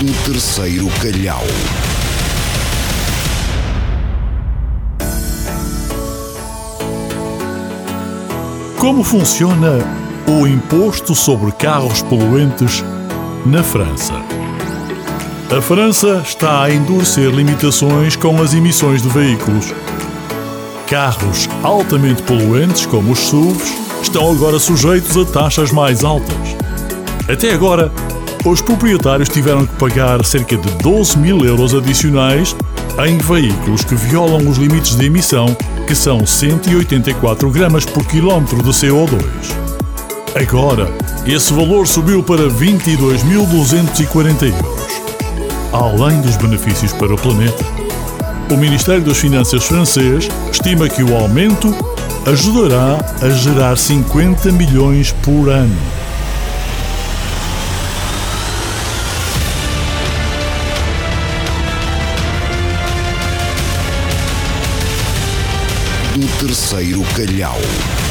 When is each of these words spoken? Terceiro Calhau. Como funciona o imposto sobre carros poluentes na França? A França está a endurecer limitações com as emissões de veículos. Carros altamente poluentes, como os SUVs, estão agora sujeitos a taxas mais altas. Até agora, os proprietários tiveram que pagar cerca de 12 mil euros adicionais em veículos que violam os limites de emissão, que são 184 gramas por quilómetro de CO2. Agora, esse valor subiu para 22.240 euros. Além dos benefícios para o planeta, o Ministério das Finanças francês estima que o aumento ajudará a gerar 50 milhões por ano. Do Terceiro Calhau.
Terceiro 0.00 0.88
Calhau. 1.02 1.44
Como 8.78 9.04
funciona 9.04 9.78
o 10.26 10.46
imposto 10.46 11.14
sobre 11.14 11.52
carros 11.52 12.00
poluentes 12.00 12.82
na 13.44 13.62
França? 13.62 14.14
A 15.54 15.60
França 15.60 16.22
está 16.24 16.62
a 16.62 16.72
endurecer 16.72 17.28
limitações 17.28 18.16
com 18.16 18.40
as 18.40 18.54
emissões 18.54 19.02
de 19.02 19.08
veículos. 19.10 19.74
Carros 20.88 21.46
altamente 21.62 22.22
poluentes, 22.22 22.86
como 22.86 23.12
os 23.12 23.18
SUVs, 23.18 23.74
estão 24.00 24.32
agora 24.32 24.58
sujeitos 24.58 25.14
a 25.18 25.26
taxas 25.26 25.70
mais 25.70 26.02
altas. 26.04 26.56
Até 27.28 27.52
agora, 27.52 27.92
os 28.44 28.60
proprietários 28.62 29.28
tiveram 29.28 29.66
que 29.66 29.74
pagar 29.76 30.24
cerca 30.24 30.56
de 30.56 30.70
12 30.82 31.18
mil 31.18 31.44
euros 31.44 31.74
adicionais 31.74 32.56
em 33.06 33.18
veículos 33.18 33.84
que 33.84 33.94
violam 33.94 34.48
os 34.48 34.56
limites 34.56 34.96
de 34.96 35.06
emissão, 35.06 35.54
que 35.86 35.94
são 35.94 36.26
184 36.26 37.50
gramas 37.50 37.84
por 37.84 38.04
quilómetro 38.06 38.62
de 38.62 38.70
CO2. 38.70 39.22
Agora, 40.34 40.88
esse 41.26 41.52
valor 41.52 41.86
subiu 41.86 42.22
para 42.22 42.48
22.240 42.48 44.42
euros. 44.44 44.80
Além 45.72 46.20
dos 46.20 46.36
benefícios 46.36 46.92
para 46.92 47.14
o 47.14 47.18
planeta, 47.18 47.64
o 48.50 48.56
Ministério 48.56 49.02
das 49.02 49.18
Finanças 49.18 49.64
francês 49.64 50.28
estima 50.50 50.88
que 50.88 51.02
o 51.02 51.16
aumento 51.16 51.74
ajudará 52.26 52.98
a 53.22 53.28
gerar 53.30 53.76
50 53.76 54.50
milhões 54.52 55.12
por 55.22 55.48
ano. 55.48 55.76
Do 66.20 66.28
Terceiro 66.38 67.02
Calhau. 67.16 68.09